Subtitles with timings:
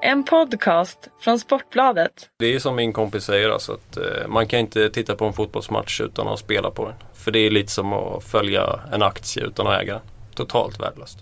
[0.00, 2.30] En podcast från Sportbladet.
[2.38, 5.32] Det är som min kompis säger, alltså att eh, man kan inte titta på en
[5.32, 6.94] fotbollsmatch utan att spela på den.
[7.14, 10.02] För det är lite som att följa en aktie utan att äga den.
[10.34, 11.18] Totalt värdelöst.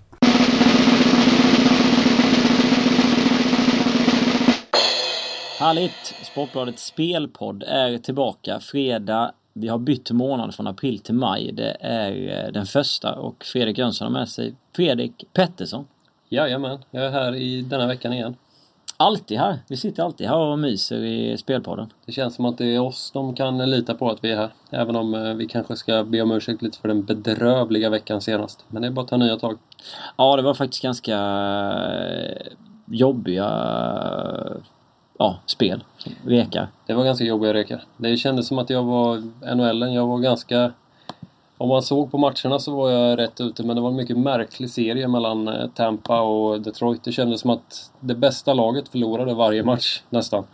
[5.59, 6.15] Härligt!
[6.23, 9.33] Sportbladets spelpodd är tillbaka fredag.
[9.53, 11.53] Vi har bytt månad från april till maj.
[11.53, 15.87] Det är eh, den första och Fredrik Jönsson har med sig Fredrik Pettersson.
[16.29, 18.37] Jajamän, jag är här i denna veckan igen.
[18.99, 19.59] Alltid här.
[19.69, 21.93] Vi sitter alltid här och myser i spelpodden.
[22.07, 24.51] Det känns som att det är oss de kan lita på att vi är här.
[24.71, 28.65] Även om eh, vi kanske ska be om ursäkt lite för den bedrövliga veckan senast.
[28.69, 29.59] Men det är bara att ta nya tag.
[30.17, 32.53] Ja, det var faktiskt ganska eh,
[32.87, 33.49] jobbiga
[35.19, 35.85] ja, spel.
[36.25, 36.69] Rekar.
[36.87, 37.83] Det var ganska jobbiga rekar.
[37.97, 39.17] Det kändes som att jag var
[39.55, 40.73] NHL, jag var ganska...
[41.59, 44.19] Om man såg på matcherna så var jag rätt ute men det var en mycket
[44.19, 47.05] märklig serie mellan eh, Tampa och Detroit.
[47.05, 50.45] Det kändes som att det bästa laget förlorade varje match nästan.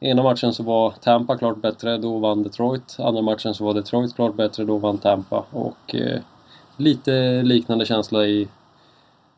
[0.00, 2.96] Ena matchen så var Tampa klart bättre, då vann Detroit.
[2.98, 5.44] Andra matchen så var Detroit klart bättre, då vann Tampa.
[5.50, 6.20] Och eh,
[6.76, 8.48] lite liknande känsla i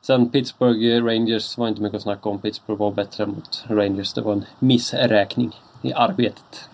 [0.03, 2.39] Sen Pittsburgh Rangers var inte mycket att snacka om.
[2.39, 4.13] Pittsburgh var bättre mot Rangers.
[4.13, 6.69] Det var en missräkning i arbetet.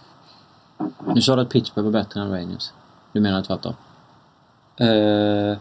[1.14, 2.70] Nu sa du att Pittsburgh var bättre än Rangers.
[3.18, 3.74] Du menar tvärtom?
[4.76, 5.58] Eh,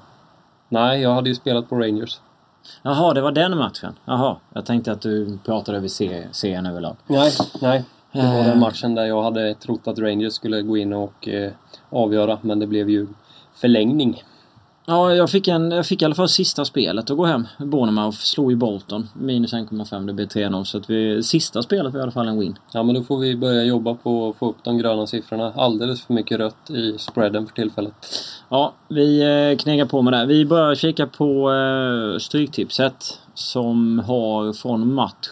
[0.69, 2.19] nej, jag hade ju spelat på Rangers.
[2.81, 3.93] Jaha, det var den matchen?
[4.05, 5.87] Jaha, jag tänkte att du pratade över
[6.31, 6.95] serien, överlag.
[7.07, 7.83] Nej, nej.
[8.11, 11.51] Det var den matchen där jag hade trott att Rangers skulle gå in och eh,
[11.89, 13.07] avgöra, men det blev ju
[13.53, 14.23] förlängning.
[14.89, 17.47] Ja, jag fick, en, jag fick i alla fall sista spelet att gå hem.
[17.57, 19.09] Bournemouth slog ju Bolton.
[19.13, 20.07] Minus 1,5.
[20.07, 20.63] Det blev 3-0.
[20.63, 22.59] Så att vi, sista spelet var i alla fall en win.
[22.71, 25.53] Ja, men då får vi börja jobba på att få upp de gröna siffrorna.
[25.55, 27.93] Alldeles för mycket rött i spreaden för tillfället.
[28.49, 30.25] Ja, vi eh, knegar på med det.
[30.25, 33.19] Vi börjar kika på eh, Stryktipset.
[33.33, 35.29] Som har från match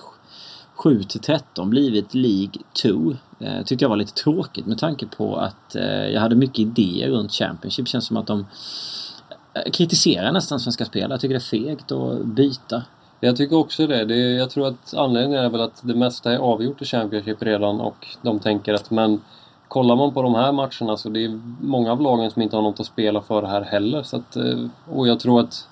[0.76, 3.16] 7 till 13 blivit League 2.
[3.40, 7.10] Eh, tyckte jag var lite tråkigt med tanke på att eh, jag hade mycket idéer
[7.10, 7.88] runt Championship.
[7.88, 8.46] Känns som att de
[9.56, 11.12] Eh, kritiserar nästan Svenska Spel.
[11.12, 12.84] Jag tycker det är fegt att byta.
[13.20, 14.06] Jag tycker också det.
[14.06, 14.16] det.
[14.16, 18.08] Jag tror att anledningen är väl att det mesta är avgjort i Championship redan och
[18.22, 19.22] de tänker att men
[19.68, 22.64] kollar man på de här matcherna så det är många av lagen som inte har
[22.64, 24.04] något att spela för här heller.
[24.04, 25.68] Så att, eh, och jag tror att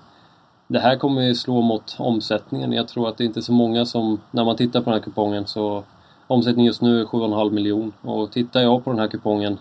[0.67, 2.73] det här kommer ju slå mot omsättningen.
[2.73, 5.03] Jag tror att det är inte så många som, när man tittar på den här
[5.03, 5.83] kupongen så
[6.27, 9.57] Omsättningen just nu är 7,5 miljon och tittar jag på den här kupongen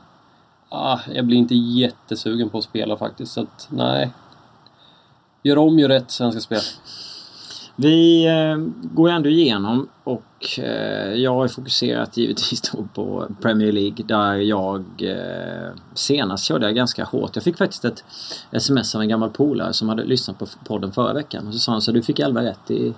[0.72, 3.32] ah, jag blir inte jättesugen på att spela faktiskt.
[3.32, 4.10] Så att, nej.
[5.42, 6.60] Gör om, gör rätt, Svenska Spel.
[7.76, 14.04] Vi eh, går ändå igenom och eh, jag har fokuserat givetvis då på Premier League
[14.06, 17.30] där jag eh, senast körde jag ganska hårt.
[17.34, 18.04] Jag fick faktiskt ett
[18.50, 21.72] sms av en gammal polare som hade lyssnat på podden förra veckan och så sa
[21.72, 22.94] han så du fick 11 rätt i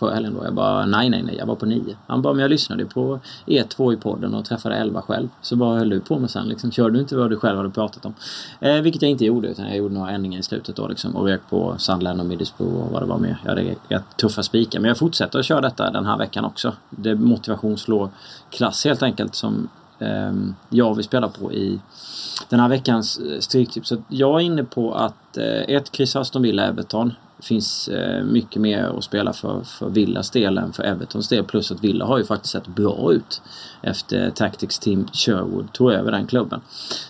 [0.00, 0.44] förra helgen då.
[0.44, 1.96] Jag bara nej, nej, nej, jag var på nio.
[2.06, 5.28] Han bara, men jag lyssnade på er två i podden och träffade 11 själv.
[5.42, 6.70] Så vad höll du på med sen liksom?
[6.70, 8.14] Körde du inte vad du själv hade pratat om?
[8.60, 11.26] Eh, vilket jag inte gjorde utan jag gjorde några ändringar i slutet då liksom och
[11.26, 13.38] rök på Sandland och Middlesbrough och vad det var mer.
[13.42, 16.72] Jag hade rätt tuffa spikar men jag fortsätter att köra detta den här veckan också.
[16.90, 18.10] Det är motivation slår
[18.50, 19.68] klass helt enkelt som
[19.98, 20.32] eh,
[20.68, 21.80] jag vill spela på i
[22.48, 23.88] den här veckans eh, stryktips.
[23.88, 28.62] Så jag är inne på att eh, ett kryss Aston Villa Everton finns eh, mycket
[28.62, 31.44] mer att spela för, för Villas del än för Evertons del.
[31.44, 33.42] Plus att Villa har ju faktiskt sett bra ut
[33.82, 36.60] efter Tactics Team Sherwood tog över den klubben.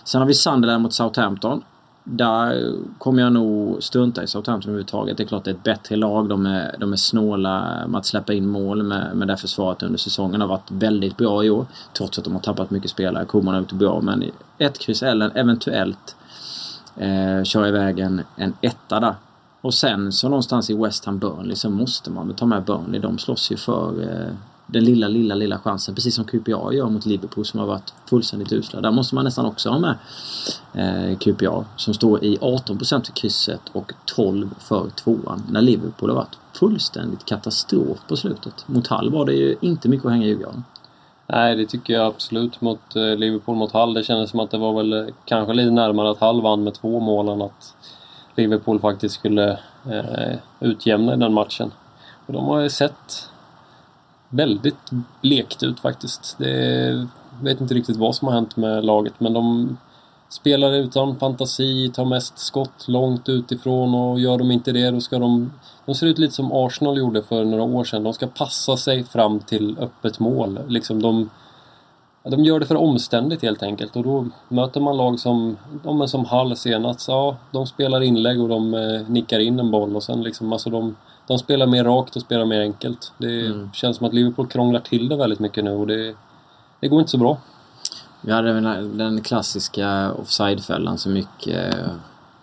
[0.03, 1.63] Sen har vi Sunderland mot Southampton.
[2.03, 5.17] Där kommer jag nog strunta i Southampton överhuvudtaget.
[5.17, 6.29] Det är klart det är ett bättre lag.
[6.29, 9.99] De är, de är snåla med att släppa in mål med, med det försvaret under
[9.99, 11.65] säsongen har varit väldigt bra i år.
[11.93, 13.25] Trots att de har tappat mycket spelare.
[13.25, 14.23] Koman har gjort det bra men
[14.57, 16.15] ett kryss eller eventuellt
[16.95, 19.15] eh, köra iväg en, en etta där.
[19.61, 23.01] Och sen så någonstans i West Ham Burnley så måste man väl ta med Burnley.
[23.01, 24.33] De slåss ju för eh,
[24.67, 25.95] den lilla, lilla, lilla chansen.
[25.95, 28.81] Precis som QPA gör mot Liverpool som har varit fullständigt usla.
[28.81, 29.95] Där måste man nästan också ha med
[30.73, 35.43] eh, QPA som står i 18% för krysset och 12 för tvåan.
[35.49, 38.67] När Liverpool har varit fullständigt katastrof på slutet.
[38.67, 40.63] Mot Hall var det ju inte mycket att hänga i julgranen.
[41.27, 42.61] Nej, det tycker jag absolut.
[42.61, 43.93] Mot eh, Liverpool mot Hall.
[43.93, 46.73] Det kändes som att det var väl eh, kanske lite närmare att Hall vann med
[46.73, 47.75] två mål än att
[48.35, 49.51] Liverpool faktiskt skulle
[49.85, 51.71] eh, utjämna i den matchen.
[52.25, 53.29] Och de har ju sett
[54.29, 54.91] väldigt
[55.21, 56.35] blekt ut faktiskt.
[56.37, 57.07] Det
[57.41, 59.77] vet inte riktigt vad som har hänt med laget men de
[60.29, 65.19] spelar utan fantasi, tar mest skott långt utifrån och gör de inte det då ska
[65.19, 65.51] de...
[65.85, 68.03] De ser ut lite som Arsenal gjorde för några år sedan.
[68.03, 70.59] De ska passa sig fram till öppet mål.
[70.67, 71.29] Liksom de
[72.23, 76.25] de gör det för omständigt helt enkelt och då möter man lag som, de som
[76.25, 80.23] Hall senast, ja de spelar inlägg och de eh, nickar in en boll och sen
[80.23, 80.95] liksom, alltså de,
[81.27, 83.11] de spelar mer rakt och spelar mer enkelt.
[83.17, 83.69] Det Mm.
[83.73, 86.15] känns som att Liverpool krånglar till det väldigt mycket nu och det,
[86.79, 87.37] det går inte så bra.
[88.21, 88.53] Vi hade
[88.97, 91.85] den klassiska offside-fällan så mycket eh,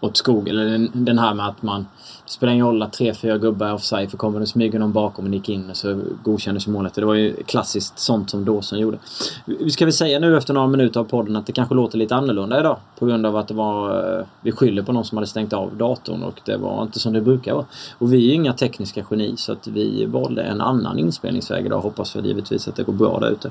[0.01, 1.87] åt skogen, Eller den, den här med att man...
[2.25, 4.93] Det spelar ingen roll att tre, fyra gubbar är offside för kommer det smyga någon
[4.93, 6.95] bakom och gick in så godkändes målet.
[6.95, 8.99] Det var ju klassiskt sånt som Dawson gjorde.
[9.45, 12.15] Vi ska väl säga nu efter några minuter av podden att det kanske låter lite
[12.15, 12.77] annorlunda idag.
[12.99, 14.19] På grund av att det var...
[14.19, 17.13] Eh, vi skyller på någon som hade stängt av datorn och det var inte som
[17.13, 17.67] det brukar vara.
[17.99, 21.81] Och vi är ju inga tekniska geni så att vi valde en annan inspelningsväg idag.
[21.81, 23.51] Hoppas för givetvis att det går bra där ute.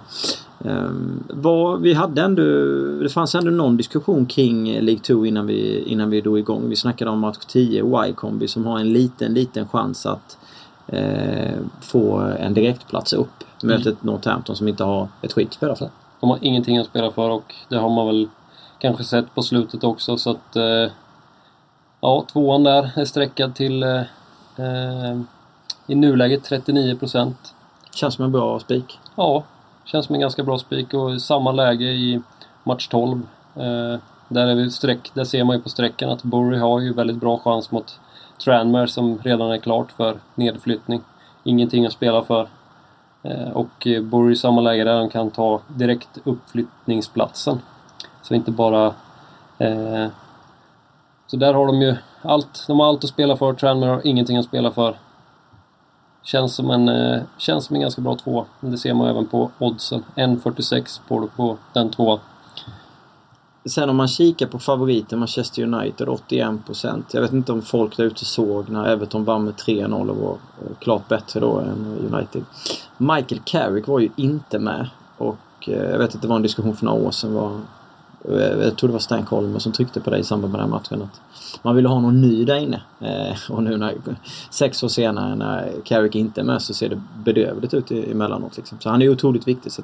[0.59, 2.43] Um, vad, vi hade ändå,
[3.03, 6.69] det fanns ändå någon diskussion kring League 2 innan vi, innan vi igång.
[6.69, 10.37] Vi snackade om match 10, Y-kombi som har en liten, liten chans att
[10.87, 13.43] eh, få en direktplats upp.
[13.63, 15.89] Mötet Northampton som inte har ett skit att spela för.
[16.19, 18.27] De har ingenting att spela för och det har man väl
[18.79, 20.55] kanske sett på slutet också så att...
[20.55, 20.91] Eh,
[22.01, 24.01] ja, tvåan där är sträckad till eh,
[24.57, 25.19] eh,
[25.87, 27.53] i nuläget 39 procent.
[27.93, 28.99] Känns som en bra spik.
[29.15, 29.43] Ja,
[29.85, 32.21] känns som en ganska bra spik och samma läge i
[32.63, 33.21] match 12.
[33.55, 36.93] Eh, där, är vi streck, där ser man ju på sträckan att Bury har ju
[36.93, 37.99] väldigt bra chans mot
[38.43, 41.01] Tranmere som redan är klart för nedflyttning.
[41.43, 42.47] Ingenting att spela för.
[43.23, 47.59] Eh, och Borry Bury i samma läge där de kan ta direkt uppflyttningsplatsen.
[48.21, 48.93] Så inte bara...
[49.57, 50.07] Eh,
[51.27, 52.63] så där har de ju allt.
[52.67, 53.53] De har allt att spela för.
[53.53, 54.97] Tranmere har ingenting att spela för.
[56.23, 58.45] Känns som en, eh, känns som en ganska bra tvåa.
[58.59, 60.03] Det ser man även på oddsen.
[60.15, 62.19] 1.46 på, på den tvåan.
[63.69, 67.03] Sen om man kikar på favoriten Manchester United 81%.
[67.11, 70.31] Jag vet inte om folk där ute såg när Everton vann med 3-0 och var
[70.31, 72.43] eh, klart bättre då än United.
[72.97, 74.89] Michael Carrick var ju inte med.
[75.17, 75.37] Och
[75.67, 77.33] eh, jag vet att det var en diskussion för några år sedan.
[77.33, 77.61] Var,
[78.31, 80.69] Eh, jag tror det var Stan Colmer som tryckte på det i samband med den
[80.69, 81.01] matchen.
[81.01, 81.21] Att
[81.63, 82.81] man ville ha någon ny där inne.
[82.99, 83.93] Eh, och nu när,
[84.49, 88.57] sex år senare när Carrick inte är med så ser det bedrövligt ut emellanåt.
[88.57, 88.77] Liksom.
[88.81, 89.71] Så han är ju otroligt viktig.
[89.71, 89.81] Så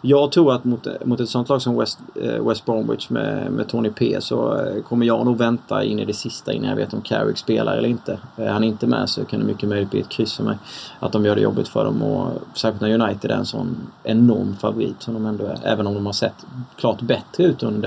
[0.00, 3.68] jag tror att mot, mot ett sånt lag som West, eh, West Bromwich med, med
[3.68, 6.94] Tony P så eh, kommer jag nog vänta in i det sista innan jag vet
[6.94, 8.18] om Carrick spelar eller inte.
[8.36, 10.56] Eh, är han inte med så kan det mycket möjligt bli ett kryss för mig.
[11.00, 14.56] Att de gör det jobbigt för dem och särskilt när United är en sån enorm
[14.56, 15.58] favorit som de ändå är.
[15.62, 16.46] Även om de har sett
[16.76, 17.85] klart bättre ut under,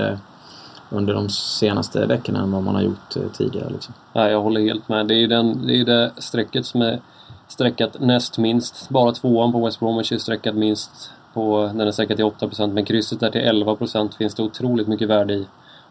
[0.90, 3.70] under de senaste veckorna än vad man har gjort eh, tidigare.
[3.70, 3.94] Liksom.
[4.12, 5.06] Ja, jag håller helt med.
[5.06, 7.00] Det är ju den, det, är det strecket som är
[7.48, 8.88] streckat näst minst.
[8.88, 11.10] Bara tvåan på West Bromwich är streckat minst.
[11.34, 15.08] På, den är streckat till 8% men krysset där till 11% finns det otroligt mycket
[15.08, 15.46] värde i.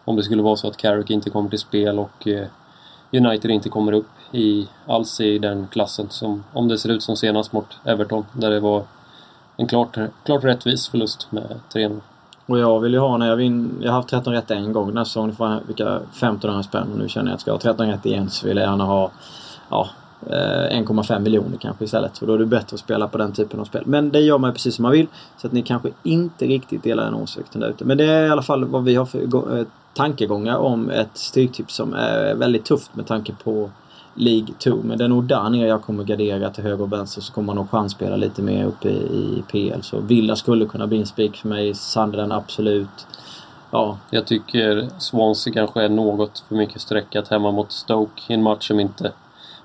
[0.05, 2.47] Om det skulle vara så att Carrick inte kommer till spel och eh,
[3.11, 6.09] United inte kommer upp i, alls i den klassen.
[6.09, 8.83] Som, om det ser ut som senast mot Everton där det var
[9.57, 11.99] en klart, klart rättvis förlust med 3-0.
[12.49, 13.69] Och jag vill ju ha när jag vinner...
[13.79, 15.35] Jag har haft 13 rätt en gång den här säsongen.
[15.35, 16.87] Får jag vilka 1500 spänn.
[16.91, 18.83] Och nu känner jag att ska jag ha 13 rätt igen så vill jag gärna
[18.83, 19.11] ha
[19.69, 19.89] ja,
[20.25, 22.17] eh, 1,5 miljoner kanske istället.
[22.17, 23.83] För då är det bättre att spela på den typen av spel.
[23.85, 25.07] Men det gör man ju precis som man vill.
[25.37, 27.85] Så att ni kanske inte riktigt delar den åsikten där ute.
[27.85, 31.75] Men det är i alla fall vad vi har för eh, tankegångar om ett stryktips
[31.75, 33.69] som är väldigt tufft med tanke på
[34.19, 34.75] League 2.
[34.83, 37.45] Men det är nog där nere jag kommer gardera till höger och vänster så kommer
[37.45, 39.81] man nog chansspela lite mer uppe i, i PL.
[39.81, 41.73] Så Villa skulle kunna bli en spik för mig.
[41.73, 43.07] Sunderland absolut.
[43.71, 48.43] Ja, Jag tycker Swansea kanske är något för mycket sträckat hemma mot Stoke i en
[48.43, 49.11] match som inte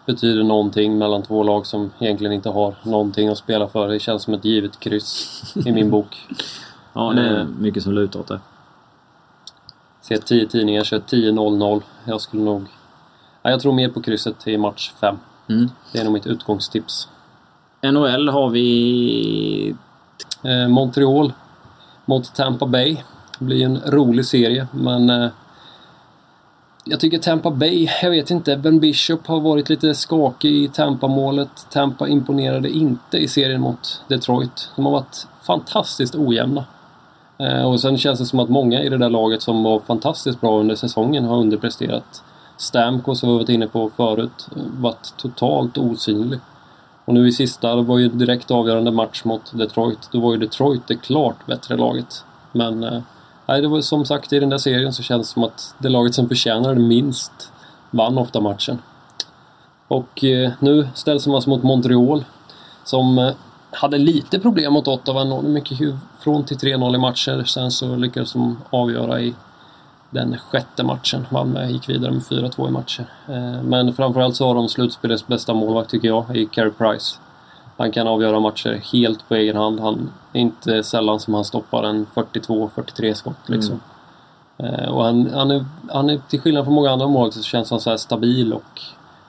[0.06, 3.88] betyder någonting mellan två lag som egentligen inte har någonting att spela för.
[3.88, 6.16] Det känns som ett givet kryss i min bok.
[6.92, 8.40] ja det är mycket som lutar åt det.
[10.00, 11.82] Ser 10 tidningar, kör 10-0-0.
[12.04, 12.66] Jag skulle nog...
[13.46, 15.16] Ja, jag tror mer på krysset i match 5.
[15.48, 15.70] Mm.
[15.92, 17.08] Det är nog mitt utgångstips.
[17.82, 19.74] NHL har vi...
[20.42, 21.32] Eh, Montreal
[22.04, 22.96] mot Tampa Bay.
[23.38, 25.10] Det blir en rolig serie, men...
[25.10, 25.28] Eh,
[26.84, 31.66] jag tycker Tampa Bay, jag vet inte, Ben Bishop har varit lite skakig i Tampa-målet.
[31.70, 34.70] Tampa imponerade inte i serien mot Detroit.
[34.76, 36.64] De har varit fantastiskt ojämna.
[37.38, 40.40] Eh, och sen känns det som att många i det där laget som var fantastiskt
[40.40, 42.22] bra under säsongen har underpresterat.
[42.56, 46.40] Stamkos, som vi varit inne på förut, varit totalt osynlig.
[47.04, 50.08] Och nu i sista, det var ju direkt avgörande match mot Detroit.
[50.12, 52.24] Då var ju Detroit det klart bättre laget.
[52.52, 53.02] Men eh,
[53.46, 55.88] nej, det var som sagt i den där serien så känns det som att det
[55.88, 57.52] laget som förtjänade minst
[57.90, 58.78] vann ofta matchen.
[59.88, 62.24] Och eh, nu ställs man alltså mot Montreal
[62.84, 63.32] som eh,
[63.70, 65.24] hade lite problem mot Ottawa.
[65.24, 65.78] Nådde mycket
[66.20, 67.44] från till 3-0 i matcher.
[67.44, 69.34] Sen så lyckades de avgöra i
[70.14, 71.26] den sjätte matchen.
[71.46, 73.04] Med, gick vidare med 4-2 i matcher.
[73.28, 77.16] Eh, Men framförallt så har de slutspelets bästa målvakt tycker jag, i Carey Price.
[77.76, 79.80] Han kan avgöra matcher helt på egen hand.
[79.80, 83.80] Han är inte sällan som han stoppar en 42-43 skott liksom.
[84.58, 87.70] Eh, Och han, han, är, han är, till skillnad från många andra målvakter så känns
[87.70, 88.80] han så här stabil och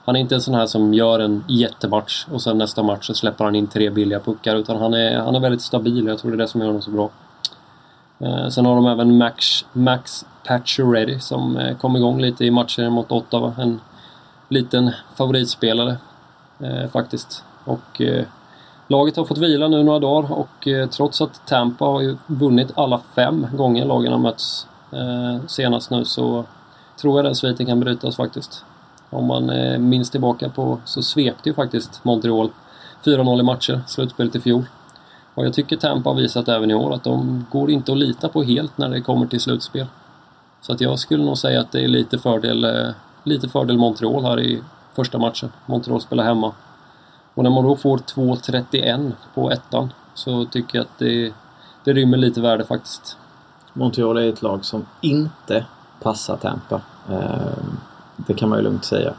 [0.06, 3.13] han är inte en sån här som gör en jättematch och sen nästa match så
[3.13, 4.56] släpper han in tre billiga puckar.
[4.56, 6.82] Utan han är, han är väldigt stabil jag tror det är det som gör honom
[6.82, 7.10] så bra.
[8.19, 12.91] Eh, sen har de även Max, Max Pacioretty som eh, kom igång lite i matchen
[12.91, 13.53] mot Ottawa.
[13.57, 13.81] En
[14.50, 15.98] liten favoritspelare
[16.60, 17.43] eh, faktiskt.
[17.63, 18.25] Och eh,
[18.88, 22.72] laget har fått vila nu några dagar och eh, trots att Tampa har ju vunnit
[22.75, 26.45] alla fem gånger lagen har mötts eh, senast nu så
[27.01, 28.65] tror jag den sviten kan brytas faktiskt.
[29.10, 32.50] Om man eh, minns tillbaka på så svepte ju faktiskt Montreal
[33.03, 34.63] 4-0 i matcher, slutspelet i fjol.
[35.36, 38.30] Och jag tycker Tampa har visat även i år att de går inte att lita
[38.30, 39.86] på helt när det kommer till slutspel.
[40.62, 44.24] Så att jag skulle nog säga att det är lite fördel, eh, lite fördel Montreal
[44.24, 44.62] här i
[44.94, 45.51] första matchen.
[45.65, 46.54] Montreal spelar hemma.
[47.34, 51.34] Och när man då får 2.31 på ettan så tycker jag att det,
[51.84, 53.18] det rymmer lite värde faktiskt.
[53.74, 55.65] Montreal är ett lag som inte
[56.01, 56.82] passar Tampa.
[57.10, 57.63] Eh,
[58.15, 59.13] det kan man ju lugnt säga.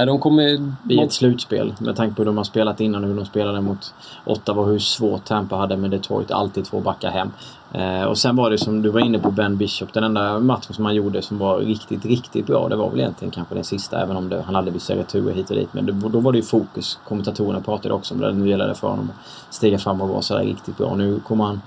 [0.00, 0.72] Nej, de kommer...
[0.88, 3.60] I ett slutspel med tanke på hur de har spelat innan och hur de spelade
[3.60, 6.30] mot Ottawa och hur svårt Tampa hade med Detroit.
[6.30, 7.30] Alltid två backar hem.
[7.72, 9.92] Eh, och sen var det som du var inne på Ben Bishop.
[9.92, 12.68] Den enda matchen som han gjorde som var riktigt, riktigt bra.
[12.68, 14.02] Det var väl egentligen kanske den sista.
[14.02, 15.68] Även om det, han hade vissa returer hit och dit.
[15.72, 16.98] Men det, då var det ju fokus.
[17.08, 18.32] Kommentatorerna pratade också om det.
[18.32, 19.10] Nu gällde det för honom
[19.48, 20.94] att stiga fram och vara sådär riktigt bra.
[20.96, 21.60] Nu kommer han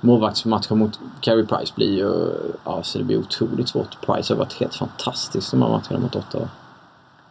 [0.00, 2.32] målvaktsmatchen mot Carey Price blir ju...
[2.64, 4.06] Ja, så det blir otroligt svårt.
[4.06, 6.48] Price har varit helt fantastisk de här matcherna mot Ottawa.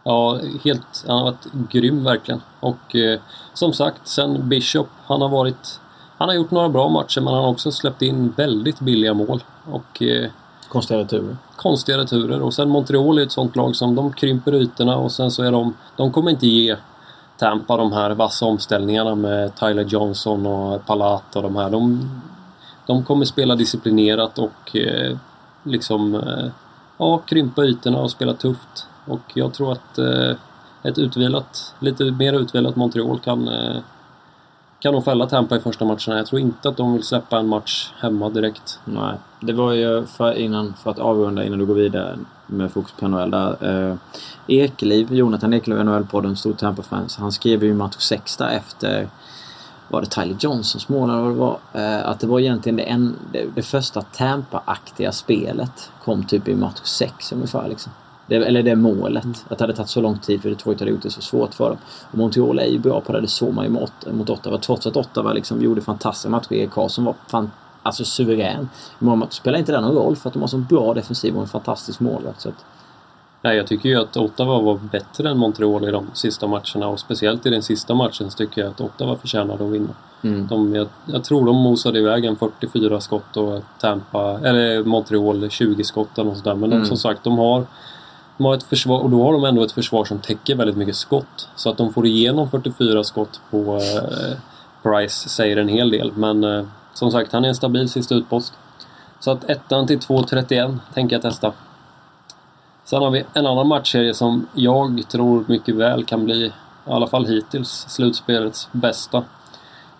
[0.08, 2.40] Ja, helt, han har varit grym verkligen.
[2.60, 3.20] Och eh,
[3.54, 5.80] som sagt, sen Bishop, han har varit...
[6.18, 9.44] Han har gjort några bra matcher men han har också släppt in väldigt billiga mål.
[9.64, 10.02] Och...
[10.02, 10.30] Eh,
[10.68, 11.36] konstiga returer.
[11.56, 12.42] Konstiga returer.
[12.42, 15.52] Och sen Montreal är ett sånt lag som de krymper ytorna och sen så är
[15.52, 15.74] de...
[15.96, 16.76] De kommer inte ge
[17.38, 21.70] Tampa de här vassa omställningarna med Tyler Johnson och Palat och de här.
[21.70, 22.10] De,
[22.86, 25.16] de kommer spela disciplinerat och eh,
[25.62, 26.14] liksom...
[26.14, 26.50] Eh,
[26.98, 28.86] ja, krympa ytorna och spela tufft.
[29.08, 30.36] Och jag tror att eh,
[30.82, 33.76] ett utvilat, lite mer utvilat Montreal kan, eh,
[34.80, 36.16] kan nog fälla Tampa i första matcherna.
[36.16, 38.80] Jag tror inte att de vill släppa en match hemma direkt.
[38.84, 42.92] Nej, det var ju för, innan, för att avrunda innan du går vidare med fokus
[42.92, 43.56] på NHL där.
[43.90, 43.96] Eh,
[44.46, 47.16] Ekeliv, Jonathan Ekeliv, NHL-podden, stor Tampa-fans.
[47.16, 49.08] Han skrev ju match 6 där efter
[49.88, 51.58] var det Tyler Johnsons mål eller vad det var?
[51.72, 56.54] Eh, att det var egentligen det, en, det, det första Tampa-aktiga spelet kom typ i
[56.54, 57.92] match 6 ungefär liksom.
[58.28, 59.24] Det, eller det målet.
[59.24, 59.36] Mm.
[59.48, 61.68] Att det hade tagit så lång tid för Detroit hade gjort det så svårt för
[61.68, 61.78] dem.
[62.10, 63.20] Och Montreal är ju bra på det.
[63.20, 64.58] Det såg man ju mot, mot Ottawa.
[64.58, 66.52] Trots att Ottawa liksom gjorde fantastiska matcher.
[66.52, 67.50] Erik Karlsson var fan,
[67.82, 68.68] alltså suverän.
[68.98, 71.48] Men spelar inte det någon roll för att de har så bra defensiv och en
[71.48, 72.40] fantastisk målvakt.
[72.40, 72.64] Så att...
[73.42, 77.00] Nej, jag tycker ju att Ottawa var bättre än Montreal i de sista matcherna och
[77.00, 79.94] speciellt i den sista matchen så tycker jag att Ottawa förtjänade att vinna.
[80.22, 80.46] Mm.
[80.46, 85.84] De, jag, jag, tror de mosade iväg en 44 skott och Tampa, eller Montreal 20
[85.84, 86.54] skott eller något sådär.
[86.54, 86.84] Men mm.
[86.84, 87.66] som sagt, de har
[88.38, 90.96] de har ett försvar, och då har de ändå ett försvar som täcker väldigt mycket
[90.96, 91.48] skott.
[91.56, 94.38] Så att de får igenom 44 skott på eh,
[94.82, 96.12] Price säger en hel del.
[96.12, 96.64] Men eh,
[96.94, 98.52] som sagt, han är en stabil sista utpost.
[99.20, 101.52] Så att ettan till 2.31 tänker jag testa.
[102.84, 106.52] Sen har vi en annan matchserie som jag tror mycket väl kan bli, i
[106.84, 109.24] alla fall hittills, slutspelets bästa.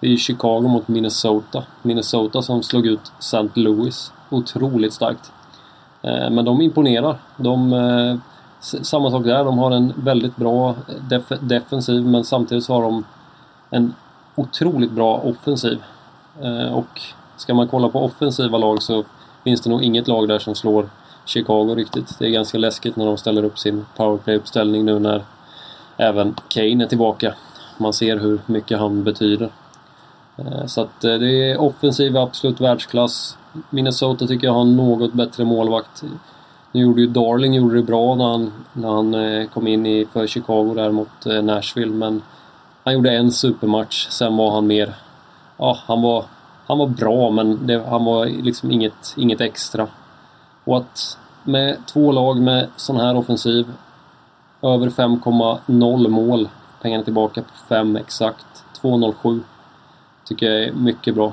[0.01, 1.65] Det är Chicago mot Minnesota.
[1.83, 3.49] Minnesota som slog ut St.
[3.55, 4.13] Louis.
[4.31, 5.33] Otroligt starkt.
[6.03, 7.19] Eh, men de imponerar.
[7.37, 8.17] De, eh,
[8.61, 10.75] samma sak där, de har en väldigt bra
[11.09, 13.05] def defensiv men samtidigt så har de
[13.71, 13.95] en
[14.35, 15.83] otroligt bra offensiv.
[16.43, 17.01] Eh, och
[17.37, 19.05] ska man kolla på offensiva lag så
[19.45, 20.89] finns det nog inget lag där som slår
[21.25, 22.19] Chicago riktigt.
[22.19, 25.25] Det är ganska läskigt när de ställer upp sin powerplay-uppställning nu när
[25.97, 27.35] även Kane är tillbaka.
[27.79, 29.51] Man ser hur mycket han betyder.
[30.67, 33.38] Så att det är offensiv absolut världsklass.
[33.71, 36.05] Minnesota tycker jag har en något bättre målvakt.
[36.73, 40.07] Nu gjorde ju Darling gjorde det bra när han, när han eh, kom in i,
[40.13, 42.23] för Chicago där mot eh, Nashville men
[42.85, 44.95] han gjorde en supermatch, sen var han mer...
[45.57, 46.25] Ja, han var,
[46.67, 49.87] han var bra men det, han var liksom inget, inget extra.
[50.65, 53.73] Och att med två lag med sån här offensiv,
[54.63, 56.49] över 5,0 mål,
[56.83, 59.41] pengarna tillbaka på 5 exakt, 2,07
[60.25, 61.33] tycker jag är mycket bra.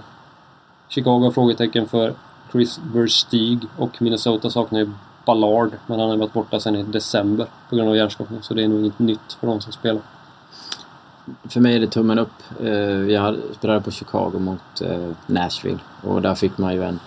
[0.95, 2.13] Chicago har frågetecken för
[2.51, 4.89] Chris Verstig och Minnesota saknar ju
[5.25, 8.63] Ballard, men han har varit borta sedan i december på grund av hjärnskakning, så det
[8.63, 10.01] är nog inget nytt för de som spelar.
[11.49, 12.43] För mig är det tummen upp.
[12.59, 12.69] Eh,
[13.11, 16.99] jag spelade på Chicago mot eh, Nashville och där fick man ju en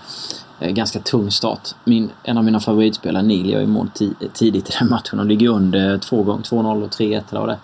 [0.61, 1.69] ganska tung start.
[1.85, 3.89] Min, en av mina favoritspelare, Neil, gör ju mål
[4.33, 5.19] tidigt i den matchen.
[5.19, 7.59] De ligger under två gånger 2-0 och 3-1 eller vad det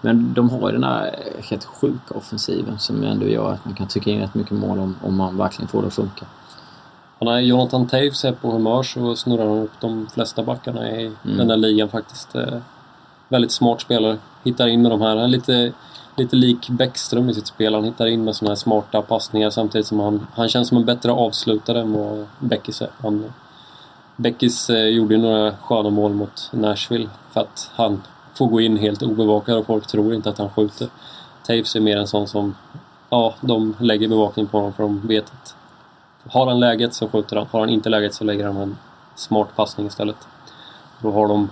[0.00, 1.14] Men de har ju den här
[1.50, 4.96] helt sjuka offensiven som ändå gör att man kan trycka in rätt mycket mål om,
[5.02, 6.26] om man verkligen får det att funka.
[7.20, 11.36] när Jonathan Taves är på humör så snurrar han upp de flesta backarna i mm.
[11.36, 12.34] den här ligan faktiskt.
[13.28, 14.18] väldigt smart spelare.
[14.44, 15.72] Hittar in med de här, lite,
[16.18, 17.74] lite lik Bäckström i sitt spel.
[17.74, 20.84] Han hittar in med sådana här smarta passningar samtidigt som han, han känns som en
[20.84, 22.90] bättre avslutare än vad Beckis är.
[22.98, 23.32] Han,
[24.16, 28.02] Beckis eh, gjorde ju några sköna mål mot Nashville för att han
[28.34, 30.88] får gå in helt obevakad och folk tror inte att han skjuter.
[31.46, 32.54] Taves är mer en sån som,
[33.10, 35.54] ja, de lägger bevakning på honom för de vet att
[36.30, 37.46] har han läget så skjuter han.
[37.50, 38.76] Har han inte läget så lägger han en
[39.14, 40.16] smart passning istället.
[41.02, 41.48] Då har de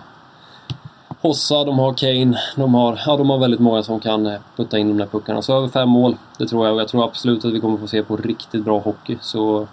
[1.27, 4.79] Hossa, de har Kane, de har, ja, de har väldigt många som kan eh, putta
[4.79, 5.43] in de där puckarna.
[5.43, 6.75] Så över fem mål, det tror jag.
[6.75, 9.19] Och jag tror absolut att vi kommer få se på riktigt bra hockey.
[9.21, 9.69] Så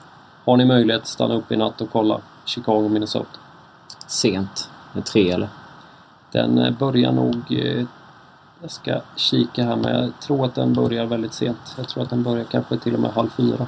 [0.46, 3.40] har ni möjlighet, stanna upp i natt och kolla Chicago, Minnesota.
[4.08, 4.70] Sent?
[4.94, 5.50] Med tre eller?
[6.32, 7.36] Den eh, börjar nog...
[7.50, 7.86] Eh,
[8.62, 11.76] jag ska kika här men jag tror att den börjar väldigt sent.
[11.78, 13.68] Jag tror att den börjar kanske till och med halv fyra.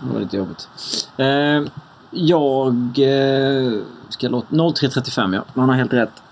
[0.00, 0.68] Det var lite jobbigt.
[1.16, 1.62] Eh,
[2.10, 2.74] jag...
[2.98, 3.72] Eh,
[4.08, 4.54] ska låta...
[4.54, 5.44] 03.35 ja.
[5.54, 6.22] Man har helt rätt.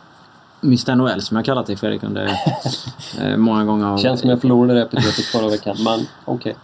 [0.63, 2.25] Mr NHL som jag kallat dig Fredrik under
[3.21, 3.87] eh, många gånger.
[3.87, 6.35] Av, Känns som jag förlorade epitetet förra veckan, men okej.
[6.35, 6.55] Okay.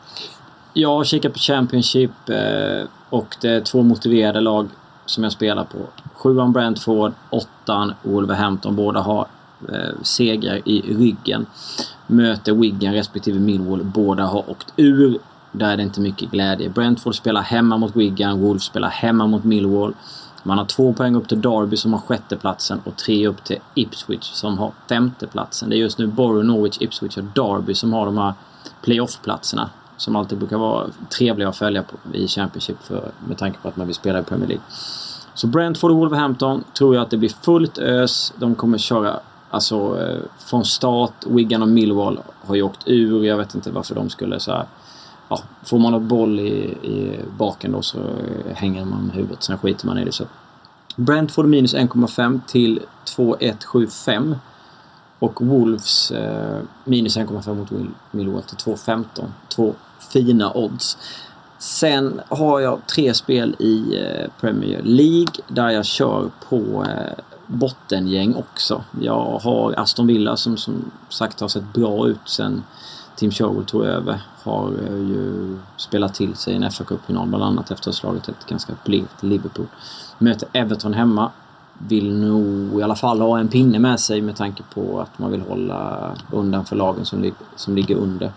[0.73, 4.69] Jag har kikat på Championship eh, och det är två motiverade lag
[5.07, 5.78] som jag spelar på.
[6.14, 8.76] Sjuan Brentford, åttan Wolverhampton.
[8.76, 9.26] Båda har
[9.69, 11.47] eh, seger i ryggen.
[12.07, 13.85] Möter Wigan respektive Millwall.
[13.85, 15.19] Båda har åkt ur.
[15.52, 16.69] Där är det inte mycket glädje.
[16.69, 19.95] Brentford spelar hemma mot Wigan, Wolves spelar hemma mot Millwall.
[20.42, 24.33] Man har två poäng upp till Derby som har sjätteplatsen och tre upp till Ipswich
[24.33, 25.71] som har femteplatsen.
[25.71, 28.34] Det är just nu Borough, Norwich, Ipswich och Derby som har de här
[28.82, 29.71] playoff-platserna.
[29.97, 30.86] Som alltid brukar vara
[31.19, 34.23] trevliga att följa på i Championship för, med tanke på att man vill spela i
[34.23, 34.65] Premier League.
[35.34, 38.32] Så Brentford och Wolverhampton tror jag att det blir fullt ös.
[38.36, 41.13] De kommer köra alltså eh, från start.
[41.26, 43.25] Wigan och Millwall har ju åkt ur.
[43.25, 44.67] Jag vet inte varför de skulle så här
[45.30, 47.99] ja, får man en boll i, i baken då så
[48.54, 49.43] hänger man huvudet.
[49.43, 50.12] Sen skiter man i det.
[50.12, 50.25] Så.
[50.97, 54.36] Brentford minus 1,5 till 2,175.
[55.19, 57.71] Och Wolves eh, minus 1,5 mot
[58.10, 59.04] Millwall till 2,15.
[59.49, 59.75] Två
[60.12, 60.99] fina odds.
[61.58, 68.34] Sen har jag tre spel i eh, Premier League där jag kör på eh, bottengäng
[68.34, 68.84] också.
[69.00, 72.62] Jag har Aston Villa som som sagt har sett bra ut sen
[73.16, 77.70] Tim Sherwood tog över har eh, ju spelat till sig en fa Cup-final bland annat
[77.70, 79.66] efter att ha slagit ett ganska blekt Liverpool.
[80.18, 81.30] Möter Everton hemma.
[81.88, 85.30] Vill nog i alla fall ha en pinne med sig med tanke på att man
[85.30, 88.32] vill hålla undan för lagen som, lig som ligger under.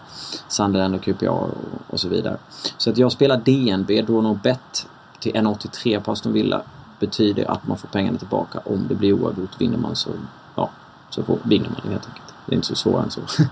[0.48, 1.50] Sunderland och QPR och,
[1.88, 2.38] och, så vidare.
[2.78, 4.88] Så att jag spelar DNB, då nog bet
[5.20, 6.62] till 1,83 på Aston Villa.
[7.00, 8.60] Betyder att man får pengarna tillbaka.
[8.66, 10.10] Om det blir oavgjort vinner man så,
[10.56, 10.70] ja,
[11.10, 12.34] så får, vinner man helt enkelt.
[12.46, 13.22] Det är inte så svårare än så.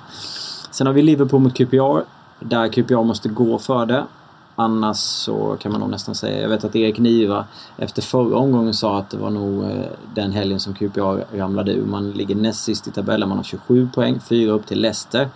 [0.71, 2.01] Sen har vi Liverpool mot QPR.
[2.39, 4.05] Där QPR måste gå för det.
[4.55, 7.45] Annars så kan man nog nästan säga, jag vet att Erik Niva
[7.77, 11.86] efter förra omgången sa att det var nog eh, den helgen som QPR ramlade ur.
[11.86, 15.29] Man ligger näst sist i tabellen, man har 27 poäng, Fyra upp till Leicester.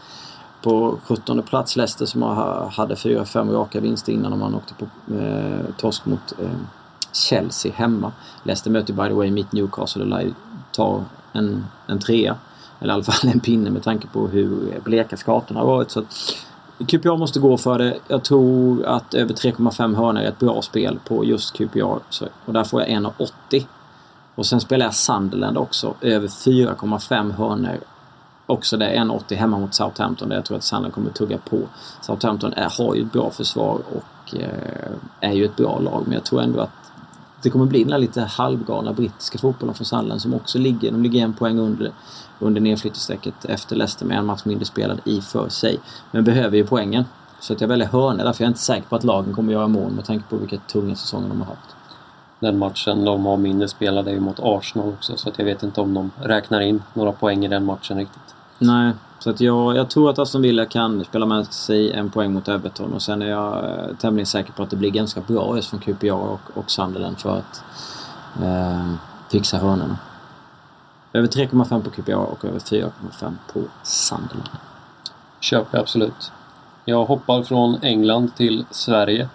[0.62, 2.22] På 17 plats Leicester som
[2.72, 6.50] hade 4-5 raka vinster innan man åkte på eh, torsk mot eh,
[7.12, 8.12] Chelsea hemma.
[8.44, 10.34] Leicester möter by the way mitt Newcastle och lär
[10.72, 12.36] ta en, en trea.
[12.80, 15.92] Eller i alla fall en pinne med tanke på hur bleka skatorna har varit.
[15.92, 16.04] Så
[16.88, 17.98] QPR måste gå för det.
[18.08, 22.00] Jag tror att över 3,5 hörnor är ett bra spel på just QPR.
[22.10, 23.66] Så, och där får jag 1,80.
[24.36, 25.94] Och sen spelar jag Sunderland också.
[26.02, 27.78] Över 4,5 hörnor.
[28.46, 31.60] Också det 1,80 hemma mot Southampton där jag tror att Sunderland kommer tugga på.
[32.02, 36.14] Southampton är, har ju ett bra försvar och eh, är ju ett bra lag men
[36.14, 36.85] jag tror ändå att
[37.42, 41.04] det kommer bli den där lite halvgalna brittiska fotbollen från Sunderland som också ligger, de
[41.04, 41.92] ligger en poäng under
[42.40, 45.80] under nedflyttningsstrecket efter Leicester med en match mindre spelad i för sig.
[46.12, 47.06] Men behöver ju poängen.
[47.40, 49.68] Så att jag väljer hörnor därför jag är inte säker på att lagen kommer göra
[49.68, 51.76] mål med tanke på vilka tunga säsonger de har haft.
[52.40, 55.64] Den matchen de har mindre spelade är ju mot Arsenal också så att jag vet
[55.64, 58.36] inte om de räknar in några poäng i den matchen riktigt.
[58.60, 62.34] Nej, så att jag, jag tror att Aston Villa kan spela med sig en poäng
[62.34, 65.56] mot Everton och sen är jag eh, tämligen säker på att det blir ganska bra
[65.56, 67.64] just från QPR och, och Sunderland för att
[68.44, 68.94] eh,
[69.32, 69.98] fixa hörnorna.
[71.14, 74.50] Över 3,5 på QPR och över 4,5 på Sunderland.
[75.40, 76.32] Köper jag absolut.
[76.86, 79.30] Jag hoppar från England till Sverige.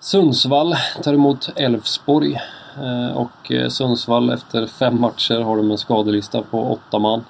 [0.00, 2.40] Sundsvall tar emot Elfsborg.
[2.82, 7.24] Eh, och eh, Sundsvall efter fem matcher har de en skadelista på åtta man.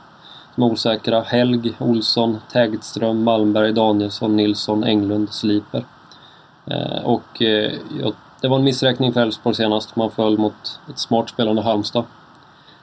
[0.56, 1.20] Som är osäkra.
[1.20, 5.84] Helg, Olsson, Tägtström, Malmberg, Danielsson, Nilsson, Englund, Sliper.
[6.66, 7.42] Eh, och
[8.02, 9.96] ja, det var en missräkning för Elfsborg senast.
[9.96, 12.04] Man föll mot ett smart spelande Halmstad.